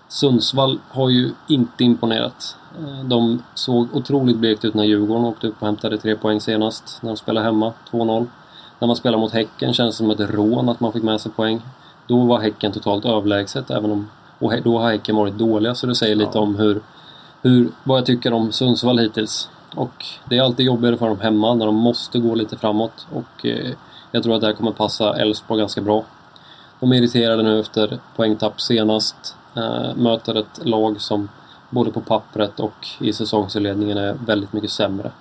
[0.07, 2.57] Sundsvall har ju inte imponerat.
[3.05, 7.09] De såg otroligt blekt ut när Djurgården åkte upp och hämtade tre poäng senast, när
[7.09, 8.27] de spelade hemma, 2-0.
[8.79, 11.31] När man spelar mot Häcken känns det som ett rån att man fick med sig
[11.31, 11.61] poäng.
[12.07, 14.09] Då var Häcken totalt överlägset, även om...
[14.39, 16.81] Och då har Häcken varit dåliga, så det säger lite om hur,
[17.43, 17.71] hur...
[17.83, 19.49] Vad jag tycker om Sundsvall hittills.
[19.75, 23.07] Och det är alltid jobbigare för dem hemma, när de måste gå lite framåt.
[23.13, 23.73] Och eh,
[24.11, 26.03] jag tror att det här kommer passa Elfsborg ganska bra.
[26.79, 29.35] De är irriterade nu efter poängtapp senast.
[29.55, 31.29] Eh, möter ett lag som
[31.69, 35.11] både på pappret och i säsongsledningen är väldigt mycket sämre.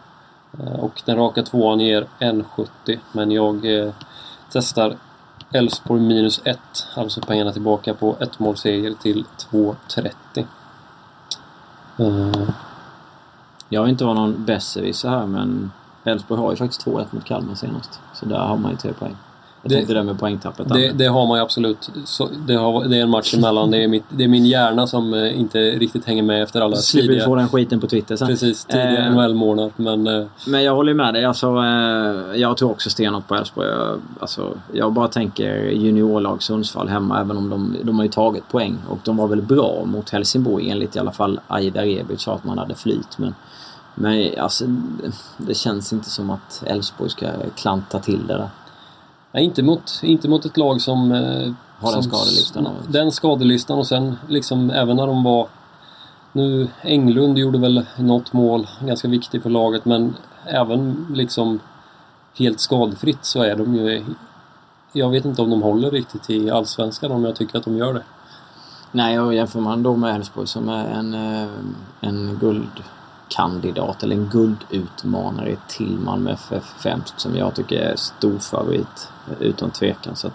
[0.59, 3.93] Eh, och den raka tvåan ger 1,70 men jag eh,
[4.53, 4.97] testar
[5.53, 6.59] Elfsborg minus 1,
[6.95, 10.45] alltså pengarna tillbaka på ett målseger till 2,30.
[12.01, 12.51] Uh.
[13.69, 15.73] Jag vill inte vara någon besserwisser här men
[16.05, 18.01] Elfsborg har ju faktiskt 2-1 mot Kalmar senast.
[18.15, 19.17] Så där har man ju tre poäng.
[19.63, 20.69] Jag det, tänkte det med poängtappet.
[20.69, 21.91] Det, det, har man ju absolut.
[22.05, 23.71] Så det, har, det, är en match emellan.
[23.71, 26.77] Det är, mitt, det är min hjärna som eh, inte riktigt hänger med efter alla
[26.77, 27.25] Slipper tidiga...
[27.25, 28.29] få den skiten på Twitter sen.
[28.29, 29.73] Precis, tidiga eh, NHL-månader.
[29.77, 30.27] Men, eh...
[30.47, 31.25] men jag håller med dig.
[31.25, 33.69] Alltså, eh, jag tror också stenhårt på Elfsborg.
[33.69, 37.21] Jag, alltså, jag bara tänker juniorlag Sundsvall hemma.
[37.21, 38.79] Även om de, de har ju tagit poäng.
[38.89, 42.45] Och de var väl bra mot Helsingborg enligt i alla fall Aida Rebic sa att
[42.45, 43.19] man hade flyt.
[43.19, 43.35] Men,
[43.95, 44.65] men alltså,
[45.37, 48.49] det känns inte som att Elfsborg ska klanta till det där.
[49.33, 51.13] Nej, inte mot, inte mot ett lag som...
[51.13, 52.69] Eh, har den skadelistan?
[52.89, 55.49] Den skadelistan och sen liksom även när de var...
[56.33, 60.17] Nu, Englund gjorde väl något mål, ganska viktigt för laget, men
[60.47, 61.61] även liksom
[62.35, 64.05] helt skadefritt så är de ju...
[64.93, 67.95] Jag vet inte om de håller riktigt i Allsvenskan, om jag tycker att de gör
[67.95, 68.03] det.
[68.93, 71.49] Nej, och jämför man då med Elfsborg som är en, eh,
[72.01, 72.83] en guld
[73.37, 79.09] kandidat eller en guldutmanare till Malmö FF främst som jag tycker är stor favorit
[79.41, 80.17] utan tvekan.
[80.17, 80.33] Så att,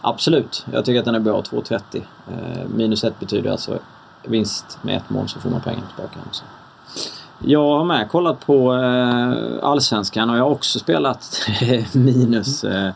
[0.00, 2.02] absolut, jag tycker att den är bra 2,30.
[2.28, 3.78] Eh, minus 1 betyder alltså
[4.22, 6.18] vinst med ett mål så får man pengarna tillbaka.
[6.26, 6.44] Också.
[7.38, 11.40] Jag har med kollat på eh, Allsvenskan och jag har också spelat
[11.92, 12.90] minus Eh,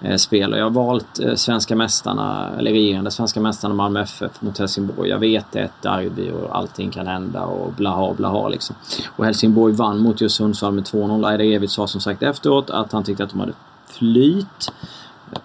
[0.00, 0.52] Eh, spel.
[0.52, 5.10] Och jag har valt eh, svenska mästarna, eller regerande svenska mästarna Malmö FF mot Helsingborg.
[5.10, 8.76] Jag vet det är ett derby och allting kan hända och blaha blaha liksom.
[9.16, 11.26] Och Helsingborg vann mot just Sundsvall med 2-0.
[11.26, 13.52] Aida Evic sa som sagt efteråt att han tyckte att de hade
[13.86, 14.72] flyt.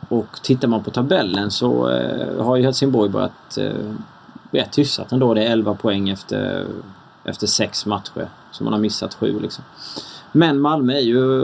[0.09, 3.71] Och tittar man på tabellen så eh, har ju Helsingborg börjat eh,
[4.51, 5.33] rätt hyfsat ändå.
[5.33, 6.67] Det är 11 poäng efter,
[7.23, 8.29] efter sex matcher.
[8.51, 9.63] Så man har missat sju liksom.
[10.31, 11.43] Men Malmö är ju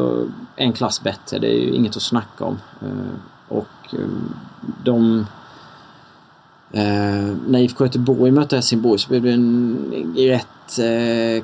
[0.56, 1.40] en klass bättre.
[1.40, 2.58] Det är ju inget att snacka om.
[2.82, 4.08] Eh, och eh,
[4.84, 5.26] de...
[6.72, 10.48] Eh, när IFK Göteborg mötte Helsingborg så blev det en rätt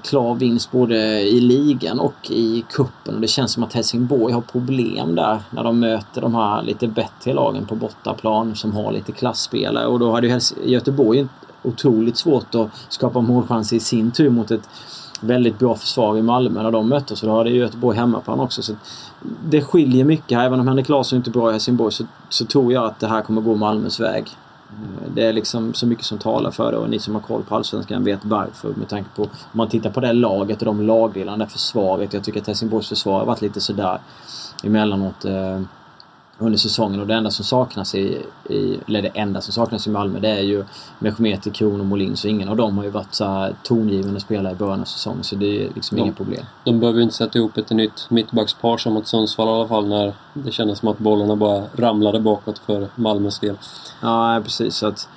[0.03, 3.15] klar vinst både i ligan och i kuppen.
[3.15, 6.87] Och det känns som att Helsingborg har problem där när de möter de här lite
[6.87, 9.85] bättre lagen på bortaplan som har lite klassspelare.
[9.85, 11.27] Och då hade ju Göteborg
[11.63, 14.69] otroligt svårt att skapa målchanser i sin tur mot ett
[15.23, 17.19] väldigt bra försvar i Malmö när de möttes.
[17.19, 18.61] Så då hade Göteborg hemmaplan också.
[18.61, 18.73] Så
[19.45, 20.45] det skiljer mycket här.
[20.45, 23.07] Även om Henrik Larsson inte är bra i Helsingborg så, så tror jag att det
[23.07, 24.27] här kommer gå Malmös väg.
[25.15, 27.55] Det är liksom så mycket som talar för det och ni som har koll på
[27.55, 28.73] Allsvenskan vet varför.
[28.75, 32.13] Med tanke på om man tittar på det laget och de lagdelarna, det försvaret.
[32.13, 33.99] Jag tycker att Helsingborgs försvar har varit lite sådär
[34.63, 35.25] emellanåt.
[35.25, 35.61] Eh,
[36.43, 39.89] under säsongen och det enda som saknas i, i eller det enda som saknas i
[39.89, 40.63] Malmö det är ju
[40.99, 44.55] Mehmeti, Kron och Molin så ingen av dem har ju varit så tongivande spelare i
[44.55, 46.45] början av säsongen så det är liksom de, inga problem.
[46.63, 49.87] De behöver ju inte sätta ihop ett nytt mittbackspar som mot Sundsvall i alla fall
[49.87, 53.57] när det kändes som att bollarna bara ramlade bakåt för Malmös del.
[54.01, 55.07] Ja precis så att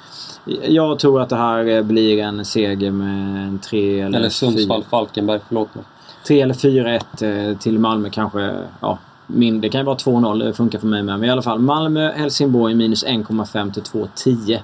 [0.62, 5.74] jag tror att det här blir en seger med en 3 eller Eller Sundsvall-Falkenberg, förlåt
[5.74, 5.84] mig.
[6.26, 8.54] 3 eller 4-1 eh, till Malmö kanske.
[8.80, 11.18] Ja, min, det kan ju vara 2-0, det funkar för mig med.
[11.20, 14.60] Men i alla fall Malmö, Helsingborg minus 1,5 till 2,10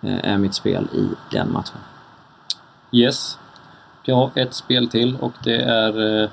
[0.00, 1.78] eh, är mitt spel i den matchen.
[2.92, 3.38] Yes.
[4.04, 6.30] Jag har ett spel till och det är eh,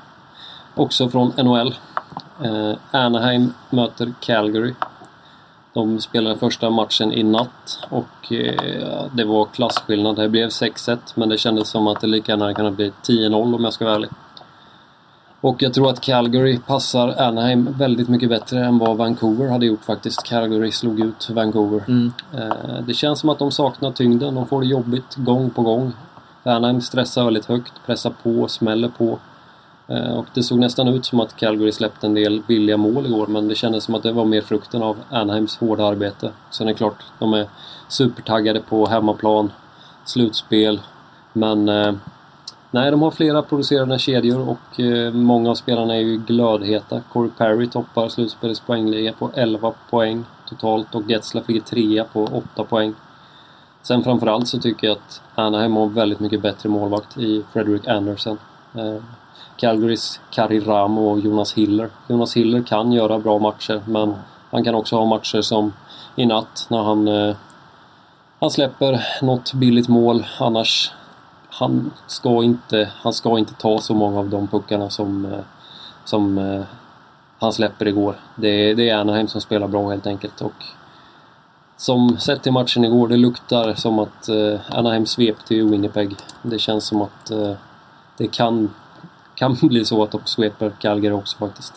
[0.75, 1.75] också från NHL.
[2.43, 4.73] Eh, Anaheim möter Calgary.
[5.73, 8.31] De spelade första matchen i natt och
[9.11, 10.15] det var klasskillnad.
[10.15, 13.63] Det blev 6-1 men det kändes som att det lika gärna kunde bli 10-0 om
[13.63, 14.09] jag ska vara ärlig.
[15.41, 19.83] Och jag tror att Calgary passar Anaheim väldigt mycket bättre än vad Vancouver hade gjort
[19.83, 20.23] faktiskt.
[20.23, 21.83] Calgary slog ut Vancouver.
[21.87, 22.11] Mm.
[22.33, 24.35] Eh, det känns som att de saknar tyngden.
[24.35, 25.93] De får det jobbigt gång på gång.
[26.43, 29.19] Anaheim stressar väldigt högt, pressar på, smäller på.
[29.87, 33.27] Eh, och det såg nästan ut som att Calgary släppte en del billiga mål igår
[33.27, 36.31] men det kändes som att det var mer frukten av Anaheims hårda arbete.
[36.49, 37.47] Sen är det klart, de är
[37.87, 39.51] supertaggade på hemmaplan,
[40.05, 40.81] slutspel.
[41.33, 41.93] Men eh,
[42.71, 47.01] nej, de har flera producerande kedjor och eh, många av spelarna är ju glödheta.
[47.13, 52.63] Corey Perry toppar slutspelets poängliga på 11 poäng totalt och Getzlaff ligger trea på 8
[52.63, 52.93] poäng.
[53.81, 58.37] Sen framförallt så tycker jag att Anaheim har väldigt mycket bättre målvakt i Frederick Anderson.
[58.73, 59.03] Eh,
[59.57, 61.89] Calgarys Kari Ramo och Jonas Hiller.
[62.07, 64.15] Jonas Hiller kan göra bra matcher men
[64.51, 65.73] han kan också ha matcher som
[66.15, 67.35] i natt när han, eh,
[68.39, 70.25] han släpper något billigt mål.
[70.39, 70.91] Annars
[71.59, 75.39] han ska, inte, han ska inte ta så många av de puckarna som, eh,
[76.05, 76.61] som eh,
[77.39, 78.15] han släpper igår.
[78.35, 80.41] Det, det är Anaheim som spelar bra helt enkelt.
[80.41, 80.63] Och
[81.77, 86.15] som sett i matchen igår, det luktar som att eh, Anaheim svepte i Winnipeg.
[86.41, 87.31] Det känns som att
[88.17, 88.73] det kan,
[89.35, 91.73] kan bli så att de sveper Calgary också faktiskt.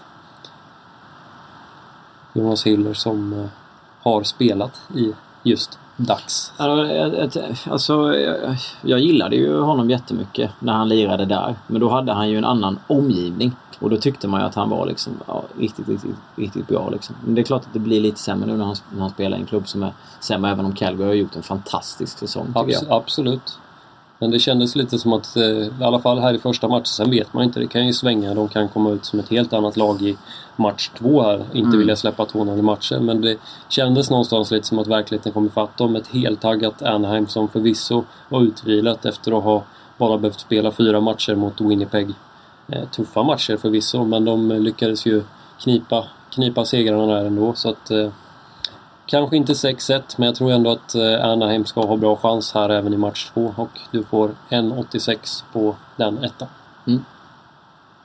[2.32, 3.48] Jonas Hiller som
[4.02, 6.52] har spelat i just Dags.
[7.70, 8.14] Alltså,
[8.83, 11.55] jag, gillade ju honom jättemycket när han lirade där.
[11.66, 13.52] Men då hade han ju en annan omgivning.
[13.78, 16.90] Och då tyckte man ju att han var liksom, ja, riktigt, riktigt, riktigt bra.
[16.90, 17.16] Liksom.
[17.24, 19.37] Men det är klart att det blir lite sämre nu när han, när han spelar
[19.37, 20.50] i en klubb som är sämre.
[20.50, 22.83] Även om Calgary har gjort en fantastisk säsong Abs jag.
[22.88, 23.59] Absolut.
[24.22, 27.11] Men det kändes lite som att, eh, i alla fall här i första matchen, sen
[27.11, 27.61] vet man inte.
[27.61, 28.35] Det kan ju svänga.
[28.35, 30.16] De kan komma ut som ett helt annat lag i
[30.56, 31.44] match två här.
[31.52, 31.78] Inte Mm.
[31.78, 32.98] vilja släppa 2-0 i matcher.
[33.00, 33.37] Men det
[33.68, 35.96] kändes någonstans lite som att verkligheten kom ifatt dem.
[35.96, 39.62] Ett heltaggat Anaheim som förvisso var utvilat efter att ha
[39.98, 42.11] bara behövt spela fyra matcher mot Winnipeg.
[42.68, 45.22] Eh, tuffa matcher förvisso, men de lyckades ju
[45.61, 47.52] knipa, knipa segrarna där ändå.
[47.54, 48.08] Så att, eh,
[49.12, 52.68] Kanske inte 6-1, men jag tror ändå att eh, Anaheim ska ha bra chans här
[52.68, 56.48] även i match två och du får 1,86 på den ettan.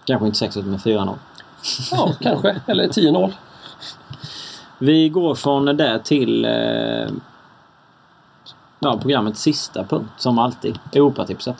[0.06, 1.15] Kanske inte 6 med 4-0.
[1.91, 2.62] Ja, kanske.
[2.65, 3.32] Eller 10-0.
[4.78, 7.10] Vi går från det där till eh,
[8.80, 10.80] ja, programmets sista punkt som alltid.
[10.93, 11.56] Europatipset.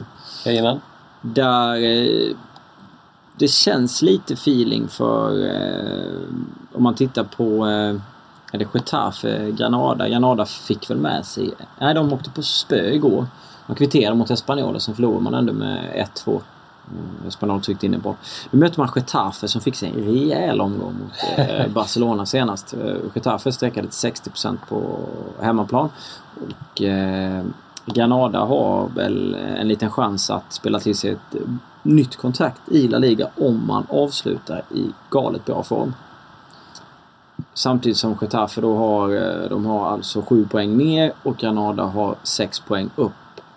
[0.46, 0.82] Jajamän.
[1.22, 2.36] Där eh,
[3.36, 6.22] det känns lite feeling för eh,
[6.74, 7.66] om man tittar på
[8.52, 10.10] det Getafe, Granada.
[10.10, 11.54] Granada fick väl med sig...
[11.80, 13.26] Nej, de åkte på spö igår.
[13.68, 16.42] De kvitterade mot Espanyol sen förlorade man ändå med 1-2.
[16.92, 18.16] Mm, Espanyol tryckte in en boll.
[18.52, 22.74] Nu möter man Getafe som fick sig en rejäl omgång mot eh, Barcelona senast.
[22.74, 25.00] Eh, Getafe sträckade till 60% på
[25.42, 25.90] hemmaplan.
[26.36, 27.44] Och eh,
[27.86, 31.42] Granada har väl en liten chans att spela till sig ett
[31.84, 35.94] nytt kontrakt i La Liga om man avslutar i galet bra form.
[37.54, 42.16] Samtidigt som Getafe då har, eh, de har alltså 7 poäng ner och Granada har
[42.24, 43.12] 6 poäng upp.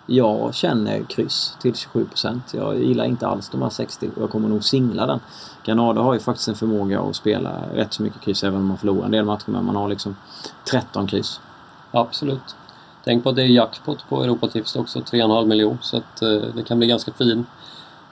[0.05, 2.53] Jag känner kryss till 27%.
[2.53, 5.19] Jag gillar inte alls de här 60 och jag kommer nog singla den.
[5.65, 8.77] Granada har ju faktiskt en förmåga att spela rätt så mycket kryss även om man
[8.77, 9.49] förlorar en del matcher.
[9.51, 10.15] Men man har liksom
[10.71, 11.39] 13 kryss.
[11.91, 12.55] Absolut.
[13.03, 15.77] Tänk på att det är jackpot på Europatips också, 3,5 miljoner.
[15.81, 17.45] Så att eh, det kan bli ganska fin,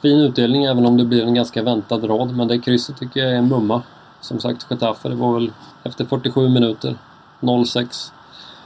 [0.01, 2.35] fin utdelning även om det blir en ganska väntad rad.
[2.35, 3.81] Men det krysset tycker jag är en mumma.
[4.21, 5.51] Som sagt, Getafe, det var väl
[5.83, 6.97] efter 47 minuter
[7.39, 8.11] 0-6.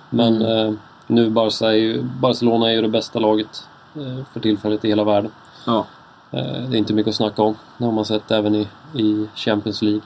[0.09, 0.73] Men eh,
[1.07, 5.03] nu Barca är ju, Barcelona är ju det bästa laget eh, för tillfället i hela
[5.03, 5.31] världen.
[5.65, 5.85] Ja.
[6.31, 7.55] Eh, det är inte mycket att snacka om.
[7.77, 10.01] Det har man sett även i, i Champions League.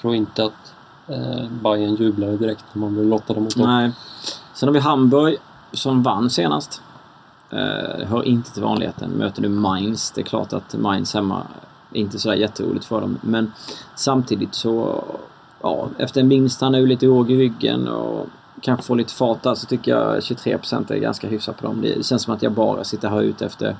[0.00, 0.74] tror inte att
[1.06, 3.66] eh, Bayern jublade direkt när man blev lottade mot dem.
[3.66, 3.92] Nej.
[4.54, 5.36] Sen har vi Hamburg
[5.72, 6.82] som vann senast.
[7.50, 9.10] Eh, hör inte till vanligheten.
[9.10, 10.10] Möter nu Mainz.
[10.10, 11.42] Det är klart att Mainz hemma
[11.92, 13.18] inte sådär jätteroligt för dem.
[13.20, 13.52] Men
[13.94, 15.04] samtidigt så...
[15.62, 18.26] Ja, efter en vinst, han är ju lite råg i ryggen och
[18.60, 21.80] kanske får lite fart där så tycker jag 23% är ganska hyfsat på dem.
[21.80, 23.76] Det känns som att jag bara sitter här ute efter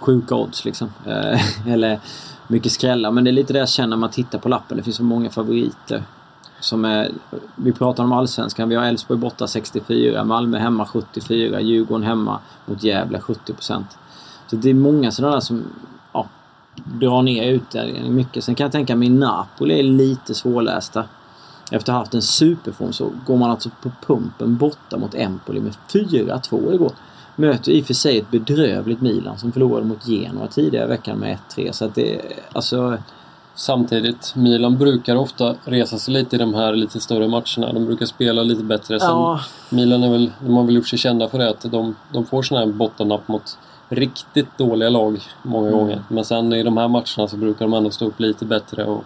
[0.00, 0.92] sjuka odds liksom.
[1.06, 2.00] Eh, eller
[2.48, 3.10] mycket skrällar.
[3.10, 4.76] Men det är lite det jag känner när man tittar på lappen.
[4.76, 6.02] Det finns så många favoriter.
[6.60, 7.10] Som är,
[7.56, 8.68] vi pratar om Allsvenskan.
[8.68, 13.82] Vi har Elfsborg borta 64, Malmö hemma 74, Djurgården hemma mot Gävle 70%.
[14.46, 15.64] Så det är många sådana där som
[16.76, 18.44] ja, drar ner utdelningen mycket.
[18.44, 21.04] Sen kan jag tänka mig Napoli är lite svårlästa.
[21.70, 25.60] Efter att ha haft en superform så går man alltså på pumpen borta mot Empoli
[25.60, 26.92] med 4-2 igår.
[27.36, 31.18] Möter i och för sig ett bedrövligt Milan som förlorade mot Genoa tidigare i veckan
[31.18, 31.72] med 1-3.
[31.72, 32.20] Så att det,
[32.52, 32.98] alltså...
[33.56, 37.72] Samtidigt, Milan brukar ofta resa sig lite i de här lite större matcherna.
[37.72, 39.00] De brukar spela lite bättre.
[39.00, 39.40] Sen, Ja.
[39.70, 42.42] Milan är väl, de har väl gjort sig kända för det att de, de får
[42.42, 43.58] sådana här bottennapp mot
[43.88, 45.78] riktigt dåliga lag många Mm.
[45.78, 46.02] gånger.
[46.08, 48.84] Men sen i de här matcherna så brukar de ändå stå upp lite bättre.
[48.84, 49.04] Och,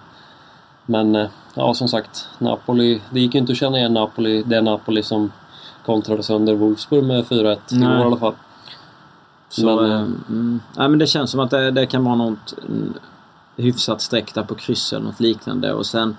[0.87, 3.01] men eh, ja, som sagt, Napoli.
[3.11, 5.33] Det gick ju inte att känna igen Napoli, det Napoli som
[5.87, 8.35] kontrade sönder Wolfsburg med 4-1 igår i alla fall.
[9.49, 12.15] Så, Men, men, eh, mm, nej, men det känns som att det, det kan vara
[12.15, 12.55] något...
[12.69, 12.95] mm,
[13.57, 15.73] hyfsat streck där på kryss eller något liknande.
[15.73, 16.17] Och sen,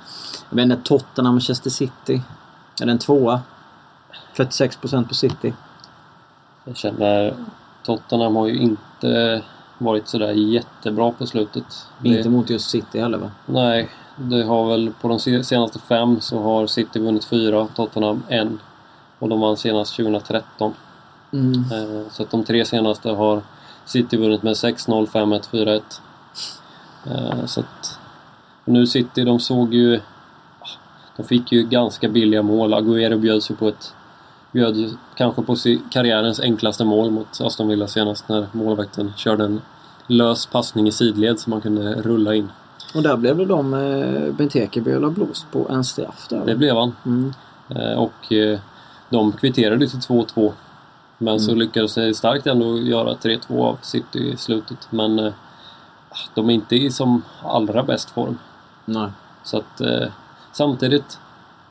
[0.49, 2.21] jag vet inte, Tottenham Manchester City.
[2.81, 3.41] Är det en tvåa?
[4.35, 5.53] 46% på City.
[6.65, 7.33] Jag känner
[7.97, 9.41] Tottenham har ju inte
[9.77, 11.85] varit sådär jättebra på slutet.
[11.99, 13.31] Det- Inte mot just City heller va?
[13.45, 18.23] Nej, det har väl på de se- senaste fem så har City vunnit fyra, Tottenham
[18.27, 18.59] en.
[19.19, 20.73] Och de vann senast 2013.
[21.33, 21.53] Mm.
[21.53, 23.41] Eh, Så att de tre senaste har
[23.85, 26.01] City vunnit med 6-0, 5-1, 4-1.
[27.05, 27.99] Eh, Så att
[28.65, 29.99] nu City, de såg ju...
[31.17, 32.73] De fick ju ganska billiga mål.
[32.73, 33.93] Agüero bjöd sig på ett...
[34.51, 35.55] Bjöd ju kanske på
[35.91, 39.61] karriärens enklaste mål mot Aston Villa senast när målvakten körde en
[40.07, 42.51] lös passning i sidled som man kunde rulla in.
[42.95, 46.45] Och där blev det de eh, Benteke blev blåst på en straff där.
[46.45, 46.95] Det blev han.
[47.05, 47.33] Mm.
[47.69, 48.59] Eh, Och eh,
[49.09, 50.51] de kvitterade till 2-2.
[51.17, 54.87] Men så lyckades de starkt ändå göra 3-2 av City i slutet.
[54.89, 55.33] Men eh,
[56.35, 58.37] de är inte i som allra bäst form.
[58.85, 59.09] Nej.
[59.43, 59.81] Så att
[60.51, 61.19] samtidigt,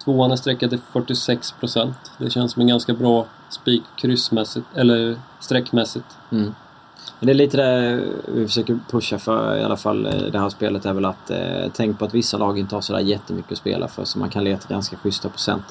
[0.04, 1.92] tvåan är sträckad till 46%.
[2.18, 6.06] Det känns som en ganska bra spik kryssmässigt, eller streckmässigt.
[6.32, 6.54] Mm.
[7.18, 10.48] Men det är lite det vi försöker pusha för i alla fall eh, det här
[10.48, 13.58] spelet är väl att eh, tänk på att vissa lag inte har sådär jättemycket att
[13.58, 15.64] spela för så man kan leta ganska schyssta procent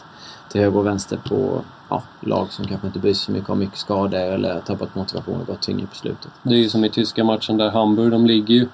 [0.49, 3.55] till höger och vänster på ja, lag som kanske inte bryr sig så mycket, har
[3.55, 6.31] mycket skador eller tappat motivation och gått tyngre på slutet.
[6.43, 8.67] Det är ju som i tyska matchen där Hamburg, de ligger ju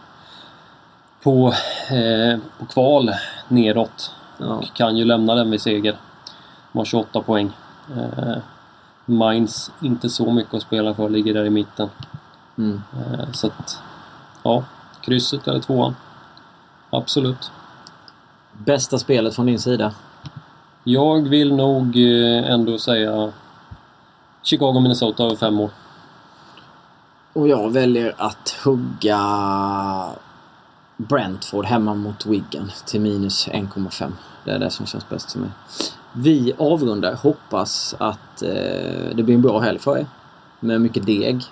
[1.23, 1.53] på,
[1.89, 3.11] eh, på kval
[3.47, 4.11] neråt.
[4.37, 4.45] Ja.
[4.45, 5.97] och kan ju lämna den vid seger.
[6.71, 7.51] De har 28 poäng.
[7.95, 8.37] Eh,
[9.05, 11.89] Mainz, inte så mycket att spela för, ligger där i mitten.
[12.57, 12.81] Mm.
[12.93, 13.79] Eh, så att,
[14.43, 14.63] ja,
[15.01, 15.95] krysset eller tvåan.
[16.89, 17.51] Absolut.
[18.51, 19.93] Bästa spelet från din sida?
[20.83, 23.31] Jag vill nog eh, ändå säga
[24.41, 25.69] Chicago, Minnesota över fem år.
[27.33, 29.19] Och jag väljer att hugga
[30.97, 34.11] Brentford hemma mot Wigan till minus 1,5.
[34.45, 35.49] Det är det som känns bäst för mig.
[36.13, 37.15] Vi avrundar.
[37.15, 40.05] Hoppas att eh, det blir en bra helg för er.
[40.59, 41.43] Med mycket deg.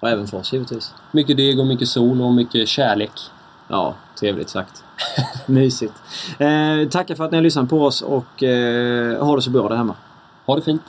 [0.00, 0.94] Och även för oss givetvis.
[1.12, 3.12] Mycket deg och mycket sol och mycket kärlek.
[3.68, 4.84] Ja, trevligt sagt.
[5.46, 5.94] Mysigt.
[6.38, 9.68] Eh, tackar för att ni har lyssnat på oss och eh, ha det så bra
[9.68, 9.94] där hemma.
[10.46, 10.82] Ha det fint!